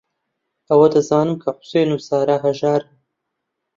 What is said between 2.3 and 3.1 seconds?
ھەژارن.